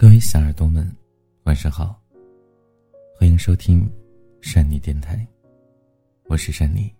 [0.00, 0.90] 各位小耳朵们，
[1.42, 1.94] 晚上好，
[3.18, 3.86] 欢迎收听
[4.40, 5.28] 善妮电台，
[6.24, 6.90] 我是善妮。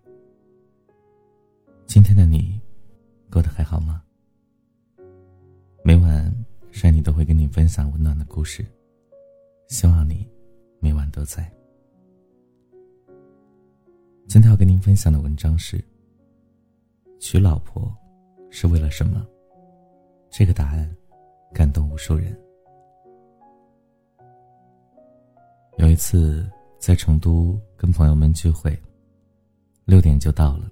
[1.87, 2.61] 今天的你
[3.31, 4.03] 过得还好吗？
[5.83, 6.31] 每晚
[6.69, 8.63] 善妮都会跟你分享温暖的故事，
[9.67, 10.29] 希望你
[10.79, 11.51] 每晚都在。
[14.27, 15.83] 今天要跟您分享的文章是：
[17.19, 17.91] 娶老婆
[18.51, 19.25] 是为了什么？
[20.29, 20.95] 这个答案
[21.51, 22.39] 感动无数人。
[25.81, 28.79] 有一次在成都跟朋友们聚会，
[29.83, 30.69] 六点就到了，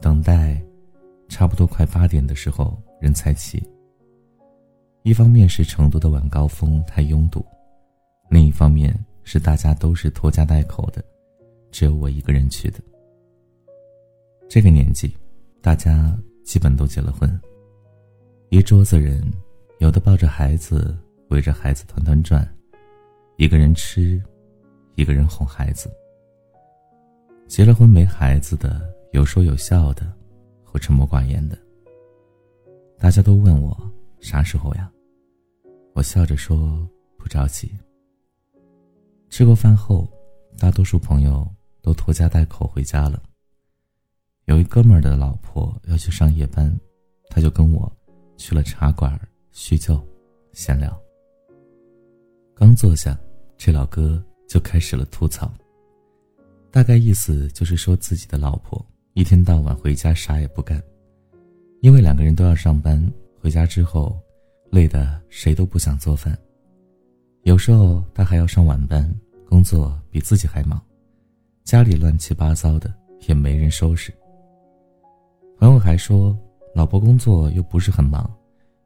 [0.00, 0.62] 等待
[1.28, 3.60] 差不多快八点的时候人才齐。
[5.02, 7.44] 一方面是成都的晚高峰太拥堵，
[8.30, 11.02] 另一方面是大家都是拖家带口的，
[11.72, 12.78] 只有我一个人去的。
[14.48, 15.12] 这个年纪，
[15.60, 17.28] 大家基本都结了婚，
[18.50, 19.20] 一桌子人，
[19.80, 20.96] 有的抱着孩子
[21.30, 22.48] 围着孩子团团转。
[23.38, 24.20] 一个人吃，
[24.96, 25.88] 一个人哄孩子。
[27.46, 30.12] 结了婚没孩子的，有说有笑的，
[30.64, 31.56] 或沉默寡言的。
[32.98, 33.80] 大家都问我
[34.18, 34.90] 啥时候呀？
[35.94, 36.84] 我笑着说
[37.16, 37.70] 不着急。
[39.30, 40.12] 吃过饭后，
[40.58, 41.48] 大多数朋友
[41.80, 43.22] 都拖家带口回家了。
[44.46, 46.76] 有一哥们儿的老婆要去上夜班，
[47.30, 47.90] 他就跟我
[48.36, 49.16] 去了茶馆
[49.52, 49.96] 叙旧、
[50.52, 51.00] 闲聊。
[52.52, 53.16] 刚坐下。
[53.58, 55.52] 这老哥就开始了吐槽，
[56.70, 58.82] 大概意思就是说自己的老婆
[59.14, 60.80] 一天到晚回家啥也不干，
[61.80, 63.04] 因为两个人都要上班，
[63.40, 64.16] 回家之后
[64.70, 66.38] 累得谁都不想做饭，
[67.42, 69.12] 有时候他还要上晚班，
[69.48, 70.80] 工作比自己还忙，
[71.64, 72.94] 家里乱七八糟的
[73.26, 74.14] 也没人收拾。
[75.58, 76.38] 朋友还说，
[76.76, 78.32] 老婆工作又不是很忙，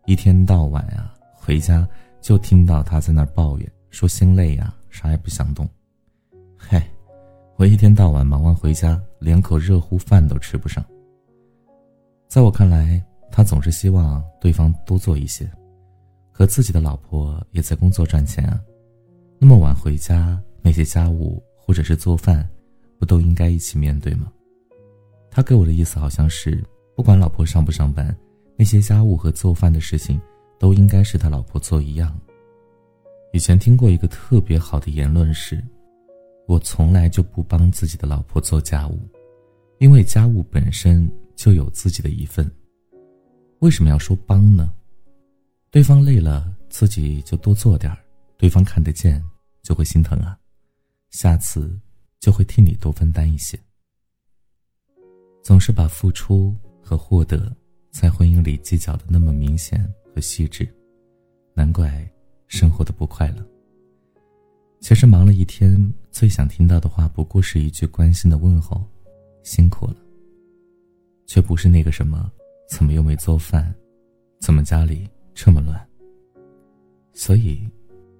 [0.07, 1.86] 一天到晚啊回家
[2.23, 3.70] 就听到他在那儿抱怨。
[3.93, 5.69] 说心累呀，啥也不想动。
[6.57, 6.91] 嗨，
[7.57, 10.83] 我一天到晚忙完回家，连口热乎饭都吃不上。
[12.27, 15.48] 在我看来，他总是希望对方多做一些，
[16.33, 18.58] 可自己的老婆也在工作赚钱啊。
[19.39, 22.48] 那么晚回家，那些家务或者是做饭，
[22.98, 24.33] 不都应该一起面对吗？
[25.31, 26.64] 他给我的意思好像是，
[26.97, 28.17] 不管老婆上不上班，
[28.57, 30.19] 那些家务和做饭的事情，
[30.58, 32.19] 都应该是他老婆做一样。
[33.33, 35.63] 以前听过一个特别好的言论是：
[36.47, 38.98] 我从来就不帮自己的老婆做家务，
[39.79, 42.51] 因为家务本身就有自己的一份。
[43.61, 44.70] 为什么要说帮呢？
[45.70, 47.98] 对方累了，自己就多做点儿，
[48.37, 49.25] 对方看得见，
[49.63, 50.39] 就会心疼啊，
[51.09, 51.81] 下次
[52.20, 53.59] 就会替你多分担一些。
[55.43, 57.51] 总是把付出和获得
[57.91, 59.83] 在婚姻里计较的那么明显
[60.14, 60.69] 和细致，
[61.55, 62.07] 难怪。
[62.52, 63.42] 生活的不快乐。
[64.79, 68.79] 其实忙了一天，最想听到的话不过是一句关心的问候
[69.42, 69.96] ：“辛苦了。”
[71.27, 72.30] 却不是那个什么
[72.68, 73.74] “怎么又没做饭？
[74.39, 75.80] 怎么家里这么乱？”
[77.14, 77.67] 所以，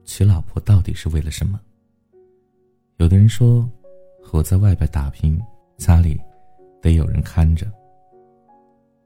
[0.07, 1.61] 娶老婆到底是为了什么？
[2.97, 3.69] 有的人说，
[4.33, 5.39] 我在外边打拼，
[5.77, 6.19] 家里
[6.81, 7.67] 得有人看着；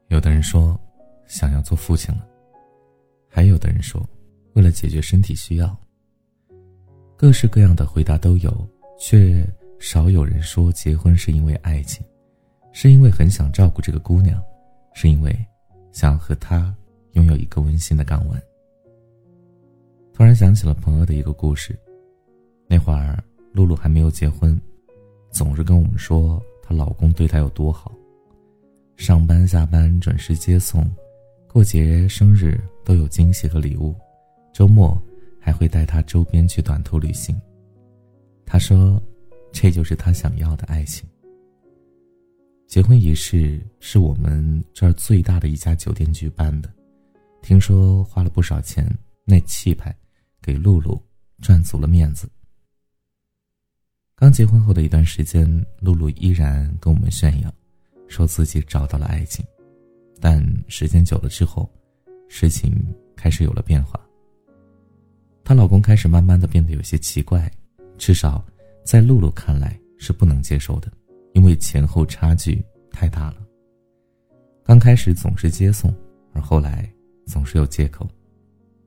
[0.07, 0.79] 有的人说，
[1.25, 2.21] 想要做父亲了；
[3.27, 4.01] 还有的人说。
[4.57, 5.77] 为了解决身体需要，
[7.15, 8.67] 各式各样的回答都有，
[8.99, 9.47] 却
[9.77, 12.03] 少有人说结婚是因为爱情，
[12.71, 14.43] 是因为很想照顾这个姑娘，
[14.95, 15.31] 是因为
[15.91, 16.75] 想和她
[17.11, 18.41] 拥有一个温馨的港湾。
[20.11, 21.77] 突然想起了朋友的一个故事，
[22.67, 24.59] 那会儿露露还没有结婚，
[25.29, 27.93] 总是跟我们说她老公对她有多好，
[28.95, 30.83] 上班下班准时接送，
[31.47, 33.93] 过节生日都有惊喜和礼物。
[34.57, 34.99] 周末
[35.39, 37.39] 还会带他周边去短途旅行。
[38.43, 38.99] 他说
[39.53, 41.07] ：“这就是他想要的爱情。”
[42.65, 46.73] 结婚仪式是我们这儿最大的一家酒店举办的，
[47.43, 48.83] 听说花了不少钱，
[49.25, 49.95] 那气派，
[50.41, 50.99] 给露露
[51.39, 52.27] 赚足了面子。
[54.15, 55.47] 刚结婚后的一段时间，
[55.79, 57.53] 露露依然跟我们炫耀，
[58.07, 59.45] 说自己找到了爱情，
[60.19, 61.71] 但时间久了之后，
[62.27, 62.73] 事情
[63.15, 64.03] 开始有了变化。
[65.47, 67.49] 她老公开始慢慢的变得有些奇怪，
[67.97, 68.43] 至少
[68.83, 70.91] 在露露看来是不能接受的，
[71.31, 72.61] 因为前后差距
[72.91, 73.37] 太大了。
[74.65, 75.89] 刚开始总是接送，
[76.33, 76.91] 而后来
[77.25, 78.05] 总是有借口，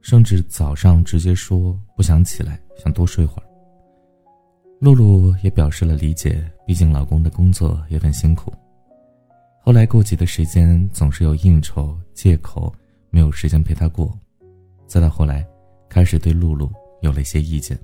[0.02, 3.46] 甚至早上直接说不想起来，想多睡会儿。
[4.80, 8.52] 露露也表示了理解，毕竟老公的工作也很辛苦。
[9.62, 12.70] 后来过节的时间总是有应酬，借口
[13.08, 14.14] 没有时间陪她过，
[14.86, 15.42] 再到后来。
[15.90, 16.70] 开始对露露
[17.02, 17.76] 有了一些意见，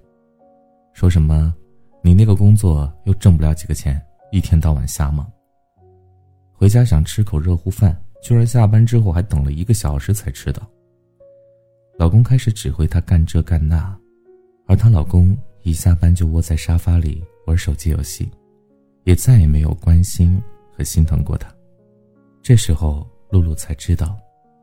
[0.93, 1.53] 说什么
[2.03, 4.01] ：“你那个工作又挣不了几个钱，
[4.31, 5.31] 一天到晚瞎忙。
[6.53, 10.63] 回家想吃口热乎饭，居然下班之后还等了一个小时才吃到。”
[11.99, 13.99] 老公开始指挥她干这干那，
[14.67, 18.31] 而她老公一下班就窝在沙发里玩手机游戏，
[19.03, 21.53] 也再也没有关心和心疼过她。
[22.41, 24.17] 这时候，露露才知道，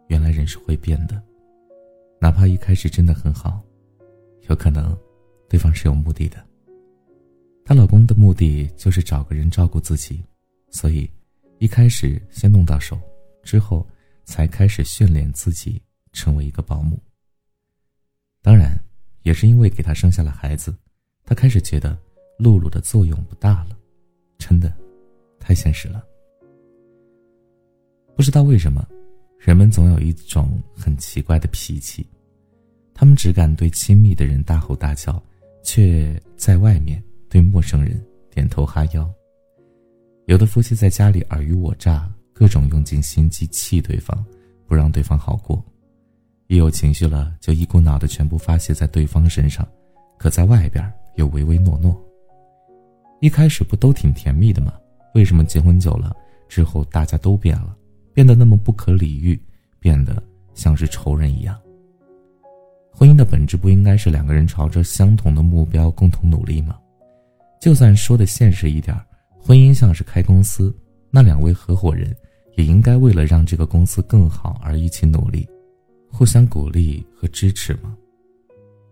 [0.07, 1.21] 原来人是会变的。
[2.23, 3.61] 哪怕一开始真的很好，
[4.47, 4.97] 有可能
[5.49, 6.41] 对方是有目的的。
[7.65, 10.23] 她老公的目的就是找个人照顾自己，
[10.69, 11.09] 所以
[11.59, 12.97] 一开始先弄到手，
[13.43, 13.85] 之后
[14.23, 15.81] 才开始训练自己
[16.13, 16.97] 成为一个保姆。
[18.41, 18.73] 当然，
[19.23, 20.73] 也是因为给她生下了孩子，
[21.25, 21.99] 她开始觉得
[22.39, 23.77] 露露的作用不大了，
[24.37, 24.73] 真的
[25.41, 26.01] 太现实了。
[28.15, 28.87] 不知道为什么。
[29.45, 32.07] 人们总有一种很奇怪的脾气，
[32.93, 35.21] 他们只敢对亲密的人大吼大叫，
[35.63, 37.99] 却在外面对陌生人
[38.29, 39.09] 点头哈腰。
[40.25, 44.23] 有的夫妻在家里尔虞我诈，各种用尽心机气对方，
[44.67, 45.57] 不让对方好过；
[46.47, 49.67] 一有情绪了，就一股脑的全部发泄在对方身上，
[50.17, 51.99] 可在外边又唯唯诺诺。
[53.19, 54.73] 一开始不都挺甜蜜的吗？
[55.15, 56.15] 为什么结婚久了
[56.47, 57.75] 之后大家都变了？
[58.13, 59.39] 变得那么不可理喻，
[59.79, 60.21] 变得
[60.53, 61.59] 像是仇人一样。
[62.95, 66.77] 婚姻的本质不应该是两个人朝着相同的目标共同努力吗？
[67.59, 68.95] 就算说的现实一点，
[69.39, 70.73] 婚姻像是开公司，
[71.09, 72.15] 那两位合伙人
[72.55, 75.47] 也应该为了让这个公司更好而一起努力，
[76.11, 77.97] 互相鼓励和支持吗？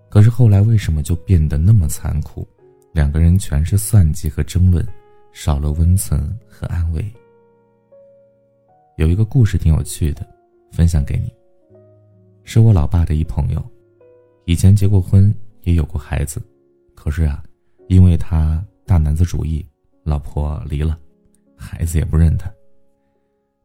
[0.09, 2.45] 可是后来为什么就变得那么残酷？
[2.93, 4.85] 两个人全是算计和争论，
[5.31, 6.19] 少了温存
[6.49, 7.05] 和安慰。
[8.97, 10.27] 有一个故事挺有趣的，
[10.71, 11.31] 分享给你。
[12.43, 13.63] 是我老爸的一朋友，
[14.51, 15.33] 以前结过婚，
[15.63, 16.41] 也有过孩子，
[16.93, 17.41] 可是啊，
[17.87, 19.65] 因为他大男子主义，
[20.03, 20.99] 老婆离了，
[21.55, 22.51] 孩子也不认他。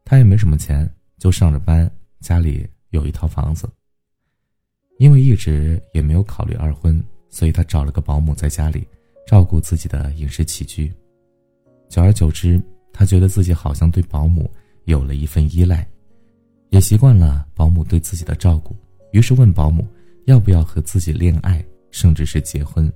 [0.05, 1.91] 他也没什么钱，就上着班，
[2.21, 3.67] 家里有一套房子。
[4.97, 8.87] 因为一直也没有考虑二婚，所以他找了个保姆在家里
[9.27, 10.89] 照顾自己的饮食起居。
[11.89, 12.61] 久而久之，
[12.93, 14.49] 他觉得自己好像对保姆。
[14.85, 15.85] 有了一份依赖，
[16.69, 18.73] 也习惯了保姆对自己的照顾，
[19.11, 19.85] 于是问保姆
[20.27, 22.91] 要不要和自己恋爱，甚至是结婚。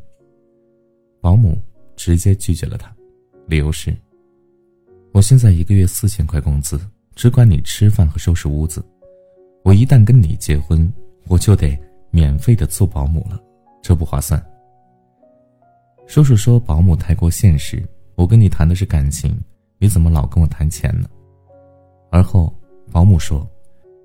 [1.21, 1.57] 保姆
[1.95, 2.93] 直接拒绝了他，
[3.47, 3.95] 理由是：
[5.13, 6.77] 我现在一个月四千块工资，
[7.15, 8.83] 只管你吃饭和收拾屋子。
[9.63, 10.91] 我一旦跟你结婚，
[11.27, 11.79] 我就得
[12.09, 13.41] 免费的做保姆了，
[13.81, 14.45] 这不划算。
[16.07, 17.81] 叔叔说保姆太过现实，
[18.15, 19.39] 我跟你谈的是感情，
[19.77, 21.09] 你怎么老跟我谈钱呢？
[22.11, 22.53] 而后，
[22.91, 23.49] 保姆说：“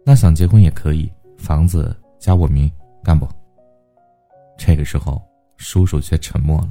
[0.06, 2.70] 那想结婚也可以，房子加我名，
[3.06, 3.28] 干不？”
[4.58, 5.22] 这个时候，
[5.58, 6.70] 叔叔却沉默了。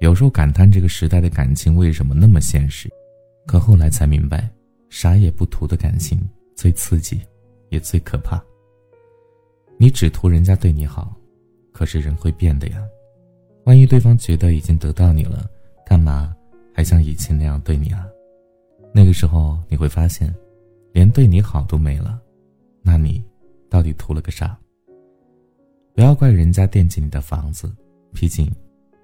[0.00, 2.90] 有时候感叹这个时代的感情为什么那么现实，
[3.46, 4.50] 可后来才明白，
[4.90, 6.18] 啥也不图的感情
[6.56, 7.20] 最刺激，
[7.68, 8.42] 也最可怕。
[9.78, 11.14] 你只图人家对你好，
[11.72, 12.82] 可是人会变的呀。
[13.66, 15.48] 万一对方觉得已经得到你了，
[15.86, 16.34] 干嘛
[16.74, 18.04] 还像以前那样对你啊？
[18.92, 20.34] 那个时候你会发现，
[20.92, 22.20] 连对你好都没了，
[22.82, 23.22] 那你
[23.76, 24.58] 到底图了个啥？
[25.92, 27.70] 不要怪人家惦记你的房子，
[28.14, 28.50] 毕竟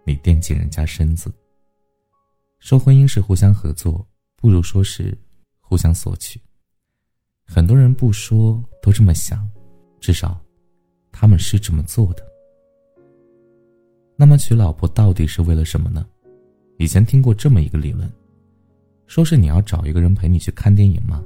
[0.07, 1.31] 你惦记人家身子。
[2.59, 4.03] 说婚姻是互相合作，
[4.35, 5.15] 不如说是
[5.61, 6.41] 互相索取。
[7.45, 9.47] 很多人不说都这么想，
[10.01, 10.41] 至少
[11.13, 12.27] 他们是这么做的。
[14.17, 16.07] 那么娶老婆到底是为了什么呢？
[16.79, 18.11] 以前听过这么一个理论。
[19.07, 21.23] 说是你要找一个人陪你去看电影吗？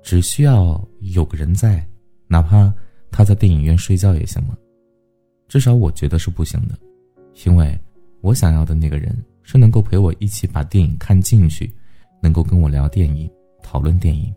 [0.00, 1.84] 只需要有个人在，
[2.32, 2.72] 哪怕
[3.10, 4.56] 他在电影院睡觉也行吗？
[5.48, 6.74] 至少我觉得是不行的，
[7.44, 7.78] 因为
[8.22, 11.70] 我想要的那个人是能够陪我一起把电影看进去，
[12.22, 13.30] 能够跟我聊电影、
[13.62, 14.34] 讨论电影，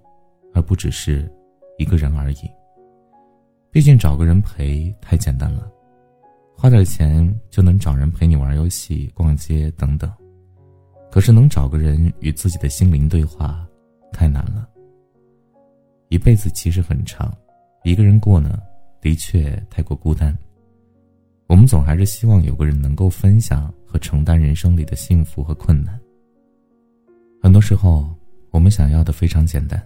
[0.53, 1.31] 而不只是
[1.77, 2.51] 一个人而已。
[3.71, 5.71] 毕竟找个人陪太简单了，
[6.53, 10.11] 花点钱就能找人陪你玩游戏、逛街等等。
[11.09, 13.65] 可是能找个人与自己的心灵对话，
[14.11, 14.67] 太难了。
[16.09, 17.33] 一辈子其实很长，
[17.85, 18.59] 一个人过呢，
[18.99, 20.35] 的确太过孤单。
[21.45, 25.99] 我们总还是希望有个人能够分享和承担人生里的幸福和困难。
[27.43, 28.11] 很多时候，
[28.49, 29.79] 我们想要的非常简单，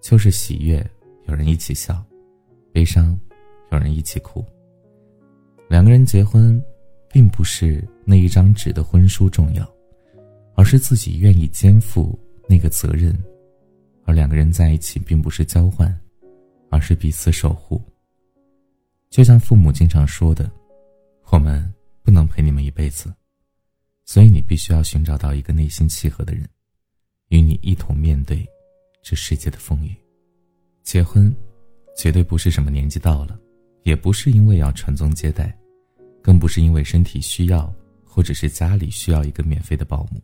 [0.00, 0.82] 就是喜悦
[1.26, 2.02] 有人一起笑，
[2.72, 3.20] 悲伤
[3.72, 4.42] 有人一起哭。
[5.68, 6.58] 两个人结婚，
[7.12, 9.70] 并不是那一张纸的婚书重要。
[10.54, 12.18] 而是自己愿意肩负
[12.48, 13.16] 那个责任，
[14.04, 15.94] 而两个人在一起并不是交换，
[16.88, 17.82] 是彼此守护。
[19.10, 20.50] 就像父母经常说的，
[21.30, 21.62] 我们
[22.02, 23.12] 不能陪你们一辈子，
[24.06, 26.48] 所以你必须要寻找到一个内心契合的人，
[27.28, 28.42] 与你一同面对
[29.02, 29.94] 这世界的风雨。
[30.82, 31.30] 结婚，
[31.94, 33.38] 绝对不是什么年纪到了，
[33.82, 35.54] 也不是因为要传宗接代，
[36.22, 37.70] 更不是因为身体需要，
[38.02, 40.22] 或者是家里需要一个免费的保姆，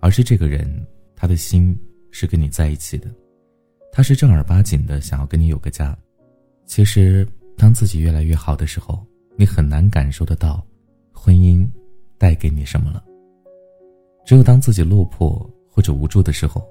[0.00, 1.74] 而是这个人他的心
[2.10, 3.10] 是跟你在一起的，
[3.96, 5.96] 他是正儿八经的想要跟你有个家。
[6.66, 7.24] 其实，
[7.56, 9.00] 当自己越来越好的时候，
[9.36, 10.60] 你很难感受得到
[11.12, 11.64] 婚姻
[12.18, 13.04] 带给你什么了。
[14.26, 16.66] 只有当自己落魄或者无助的时候，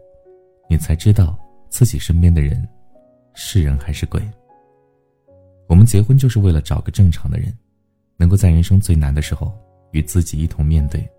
[0.70, 1.40] 你才知道
[1.70, 2.68] 自己身边的人。
[3.36, 4.22] 是人还是鬼？
[5.68, 7.58] 我们结婚就是为了找个正常的人，
[8.18, 9.50] 能够在人生最难的时候
[9.92, 11.10] 与自己一同面对，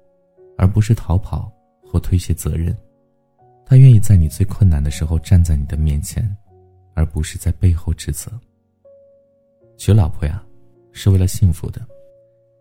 [0.58, 1.50] 而不是逃跑
[1.82, 2.76] 或推卸责任。
[3.66, 6.24] 他愿意在你最困难的时候站在你的面前，
[6.94, 8.30] 而不是在背后指责。
[9.76, 10.44] 娶老婆呀，
[10.92, 11.80] 是为了幸福的，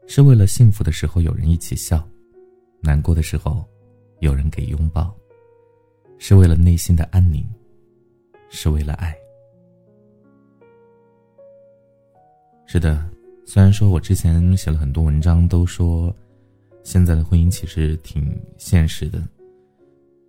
[0.07, 2.07] 是为了幸福的时候有人一起笑，
[2.81, 3.63] 难过的时候
[4.19, 5.13] 有人给拥抱，
[6.17, 7.45] 是为了内心的安宁，
[8.49, 9.15] 是为了爱。
[12.65, 13.07] 是的，
[13.45, 16.15] 虽然说我之前写了很多文章，都说
[16.81, 19.21] 现在的婚姻其实挺现实的。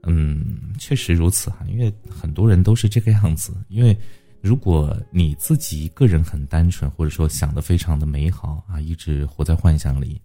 [0.07, 3.53] 嗯，确实如此哈，因为很多人都是这个样子。
[3.69, 3.97] 因为
[4.41, 10.21] 如果你自己一个人很单纯，或者说想的非常的美好啊，一直活在幻想里，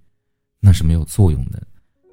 [0.59, 1.61] 那是没有作用的。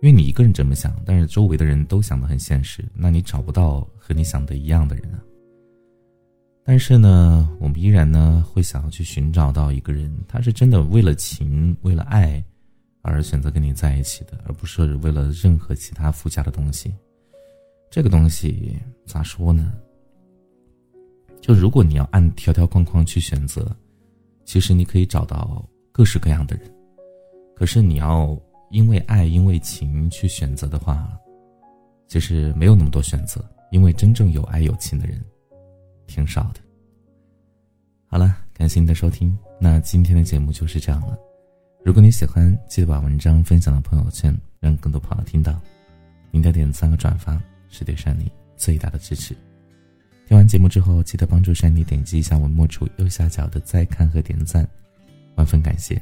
[0.03, 5.19] 因为你一个人这么想，但是周围的人都想的很现实，那你找不到和你想的一样的人啊。
[6.63, 12.45] 但是呢，我们依然呢会想要去寻找到一个人，他是真的为了情、为了爱
[13.03, 16.93] 而选择跟你在一起的，而不是为了任何其他附加的东西。
[17.97, 19.73] 这个东西咋说呢？
[21.41, 23.75] 就如果你要按条条框框去选择，
[24.45, 26.71] 其实你可以找到各式各样的人。
[27.55, 28.39] 可是你要
[28.69, 31.11] 因为爱、因为情去选择的话，
[32.07, 35.19] 其实没有那么多选择，因为真正有爱有情的人。
[36.07, 36.61] 挺少的。
[38.09, 41.19] 好了，感谢你的收听，那今天的节目就是这样了。
[41.83, 45.59] 如果你喜欢，记得把文章分享到朋友圈，让更多朋友听到。
[46.31, 49.37] 您的点赞和转发是对山妮最大的支持。
[50.27, 54.69] 听完节目之后，记得帮助山妮点击一下文末处右下角的再看和点赞，
[55.37, 56.01] 万分感谢。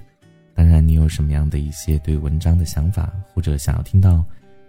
[0.55, 4.25] 当然，你有什么样的一些对文章的想法，或者想要听到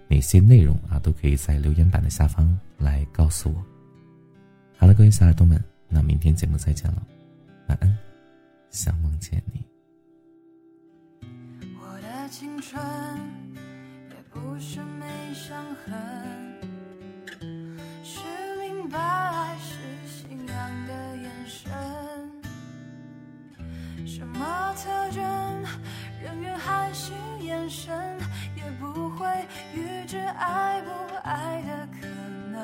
[0.07, 3.63] 哪些内容啊，都可以在留言板的下方来告诉我。
[4.77, 7.05] 好了，各位小耳朵们，那明天节目再见了，
[7.67, 7.97] 晚安，
[8.71, 9.63] 想梦见你。
[11.79, 12.83] 我的青春
[14.09, 16.54] 也不是没伤痕，
[18.85, 18.99] 明白，
[19.59, 19.73] 是
[20.07, 21.71] 信仰的眼神。
[24.05, 25.23] 什么特征，
[26.21, 27.11] 人缘还是
[27.41, 28.15] 眼神，
[28.55, 29.25] 也不会
[29.73, 30.91] 预知爱不
[31.23, 32.05] 爱的可
[32.51, 32.63] 能。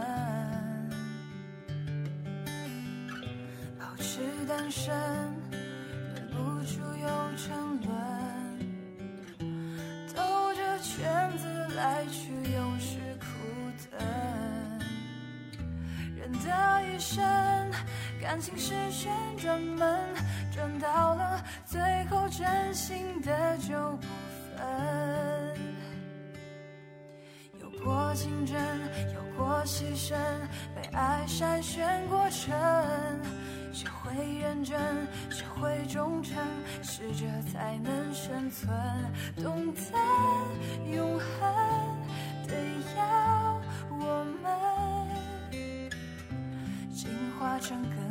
[3.80, 4.94] 保持单身，
[17.14, 17.22] 深，
[18.22, 20.00] 感情是旋转门，
[20.56, 24.08] 转到了最后，真心的就不
[24.56, 25.60] 分。
[27.60, 28.56] 有过竞争，
[29.14, 30.16] 有过牺牲，
[30.74, 32.50] 被爱筛选过程。
[33.74, 34.80] 学会认真，
[35.30, 36.38] 学会忠诚，
[36.82, 38.72] 适者才能生存。
[39.36, 39.82] 懂得
[40.94, 41.22] 永恒，
[42.48, 42.56] 得
[42.96, 43.31] 要
[47.62, 48.11] 唱歌。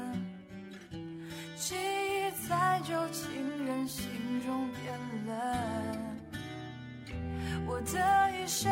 [2.51, 4.03] 在旧情人心
[4.45, 4.93] 中变
[5.25, 5.35] 冷。
[7.65, 7.97] 我的
[8.37, 8.69] 一生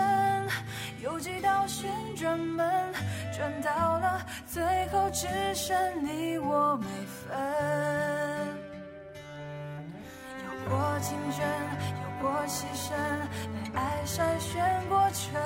[1.02, 2.70] 有几道旋转门，
[3.32, 7.32] 转到了最后只剩你我没分。
[10.44, 11.48] 有过青春，
[12.04, 12.92] 有我牺牲，
[13.54, 14.50] 被爱筛选
[14.90, 15.40] 过程，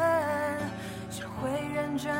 [1.11, 2.11] 学会认真，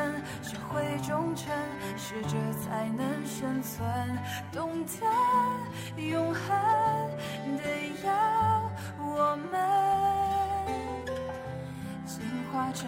[0.42, 1.52] 学会忠诚，
[1.98, 3.84] 适者才能生存，
[4.52, 6.44] 懂得永恒
[7.58, 7.64] 得
[8.06, 8.10] 要
[9.00, 9.54] 我们
[12.06, 12.22] 进。
[12.54, 12.88] 化成